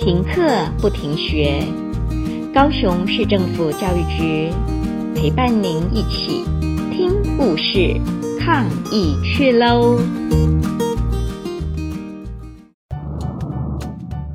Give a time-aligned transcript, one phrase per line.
[0.00, 0.40] 停课
[0.80, 1.62] 不停学，
[2.54, 4.50] 高雄市政府教育局
[5.14, 6.42] 陪伴您一起
[6.90, 8.00] 听故事、
[8.40, 9.98] 抗疫去喽！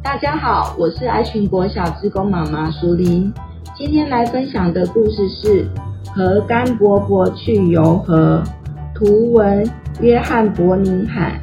[0.04, 3.34] 大家好，我是爱群国小志工妈妈淑玲，
[3.76, 5.68] 今天来分享的故事是
[6.12, 8.44] 《和甘伯伯去游河》，
[8.94, 9.68] 图文
[10.00, 11.42] 约翰伯宁海。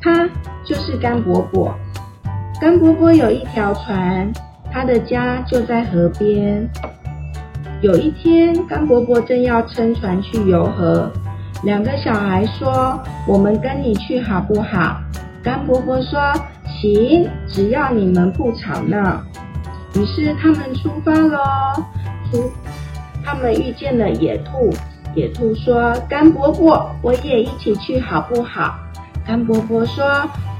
[0.00, 0.28] 他
[0.64, 1.74] 就是甘伯伯。
[2.60, 4.32] 甘伯伯有一条船，
[4.70, 6.68] 他的家就在河边。
[7.80, 11.10] 有一天，甘伯伯正要撑船去游河，
[11.64, 14.98] 两个小孩说：“我们跟你去好不好？”
[15.42, 16.32] 甘伯伯说
[16.80, 19.22] ：“行，只要你们不吵闹。”
[19.94, 21.38] 于是他们出发喽。
[22.30, 22.50] 出，
[23.22, 24.72] 他们遇见了野兔。
[25.14, 28.78] 野兔说：“甘伯伯，我也一起去好不好？”
[29.26, 30.04] 甘伯伯说：“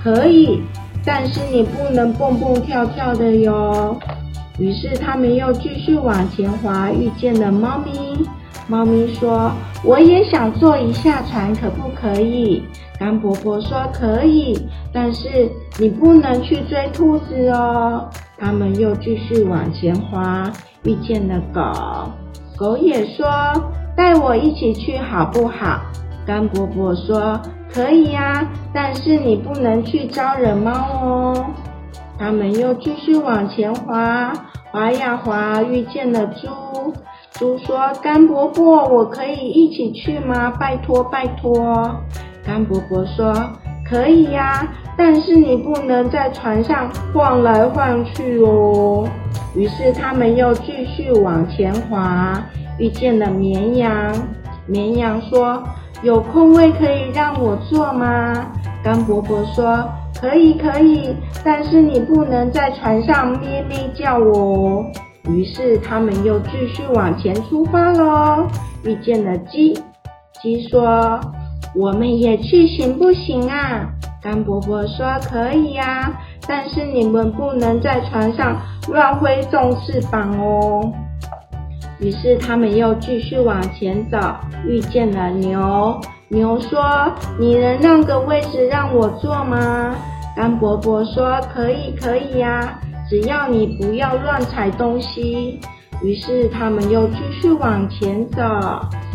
[0.03, 0.63] 可以，
[1.05, 3.97] 但是你不能蹦蹦跳跳的哟。”
[4.59, 8.27] 于是他们又继续往前滑，遇见了猫咪。
[8.67, 9.53] 猫咪说
[9.84, 12.62] ：“我也想坐一下船，可不可以？”
[12.98, 14.56] 甘伯伯说：“可以，
[14.93, 20.51] 但是你不能去追兔子哦。”他们又继续往前滑，
[20.84, 22.11] 遇见了狗。
[22.56, 23.27] 狗也说
[23.95, 25.83] ：“带我一起去好不好？”
[26.27, 27.39] 甘伯伯说。
[27.75, 31.47] 可以呀，但是你不能去招惹猫哦。
[32.16, 34.33] 他们又继续往前滑，
[34.70, 36.94] 滑呀滑，遇见了猪。
[37.33, 40.53] 猪说：“甘伯伯，我可以一起去吗？
[40.53, 42.00] 拜托拜托。”
[42.47, 43.34] 甘伯伯说
[43.91, 44.64] ：“可以呀，
[44.97, 49.05] 但是你不能在船上晃来晃去哦。”
[49.56, 52.41] 于是他们又继续往前滑，
[52.78, 54.14] 遇见了绵羊。
[54.69, 55.61] 绵羊说。
[56.03, 58.53] 有空位可以让我坐吗？
[58.83, 59.89] 甘伯伯说
[60.20, 64.84] ：“可以，可以，但是你不能在船上咩咩叫哦。”
[65.31, 68.47] 于是他们又继续往前出发喽。
[68.84, 69.72] 遇见了鸡，
[70.43, 71.19] 鸡说
[71.75, 73.88] ：“我们也去行不行啊？”
[74.21, 76.12] 甘伯伯说：“可以呀，
[76.47, 80.93] 但是你们不能在船上乱挥动翅膀哦。”
[82.00, 84.19] 于是他们又继续往前走，
[84.66, 86.00] 遇见了牛。
[86.28, 89.94] 牛说：“你能让个位置让我坐吗？”
[90.34, 92.78] 甘伯伯说：“可以，可以呀，
[93.09, 95.60] 只要你不要乱踩东西。”
[96.03, 98.43] 于是他们又继续往前走，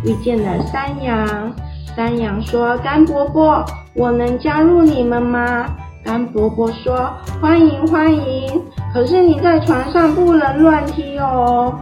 [0.06, 1.54] 遇见了山羊。
[1.96, 5.66] 山羊说：“甘伯伯，我能加入你们吗？”
[6.06, 7.12] 甘伯伯说
[7.42, 8.64] ：“欢迎，欢迎，
[8.94, 11.78] 可是你在船上不能乱踢哦。”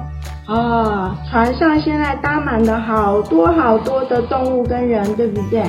[0.47, 5.62] 哦，船上现在搭满了好多好多的动物跟人，对不对？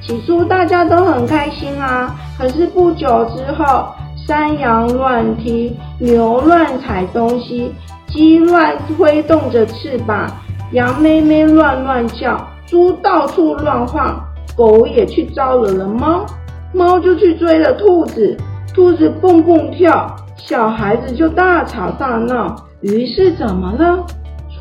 [0.00, 3.88] 起初大家都很开心啊，可是不久之后，
[4.26, 7.74] 山羊乱踢，牛乱踩东西，
[8.06, 10.30] 鸡乱挥动着翅膀，
[10.70, 14.18] 羊咩咩乱乱叫，猪到处乱晃，
[14.56, 16.24] 狗也去招惹了猫，
[16.72, 18.36] 猫就去追了兔子，
[18.72, 24.06] 兔子蹦蹦跳，小孩子就大吵大闹，于是怎么了？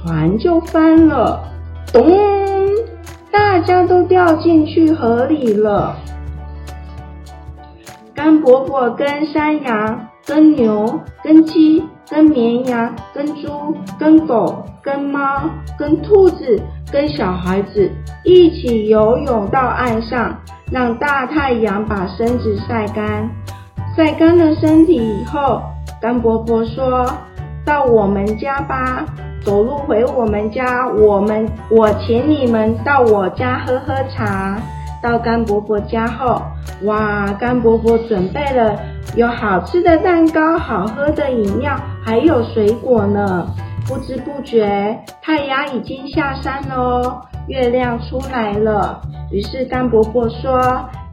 [0.02, 1.44] 船就翻了，
[1.92, 2.18] 咚！
[3.32, 5.96] 大家都掉进去河里了。
[8.14, 15.42] 甘伯伯跟山羊、跟牛、跟鸡、跟绵羊、跟猪、跟狗、跟猫、
[15.78, 16.62] 跟兔子、
[16.92, 17.92] 跟小孩子
[18.24, 20.38] 一起游泳到岸上，
[20.72, 23.30] 让大太阳把身子晒干。
[23.96, 25.62] 晒干了身体以后，
[26.02, 27.06] 甘伯伯说
[27.66, 29.06] ：“到我们家吧。”
[29.44, 34.60] 走路回我们家，我们我请你们到我家喝喝茶。
[35.02, 36.42] 到甘伯伯家后，
[36.84, 38.78] 哇，甘伯伯准备了
[39.16, 41.74] 有好吃的蛋糕、好喝的饮料，
[42.04, 43.48] 还有水果呢。
[43.88, 49.02] 不知不觉，太阳已经下山喽，月亮出来了。
[49.32, 50.60] 于是甘伯伯说：“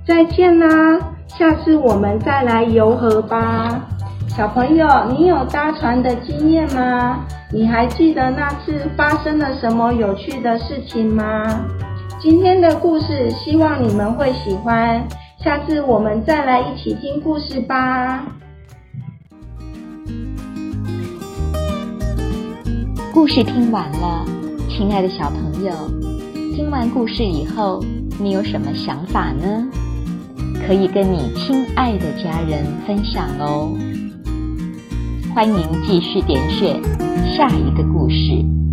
[0.04, 0.98] 再见啦，
[1.28, 3.80] 下次我们再来游河吧。”
[4.36, 7.24] 小朋友，你有搭船的经验吗？
[7.50, 11.64] 你还记得那次发生了什么有趣的事情吗？
[12.20, 15.02] 今天的故事希望你们会喜欢，
[15.42, 18.26] 下次我们再来一起听故事吧。
[23.14, 24.26] 故事听完了，
[24.68, 25.72] 亲爱的小朋友，
[26.54, 27.82] 听完故事以后，
[28.20, 29.66] 你有什么想法呢？
[30.66, 33.72] 可以跟你亲爱的家人分享哦。
[35.36, 36.82] 欢迎继续点选
[37.36, 38.65] 下一个故事。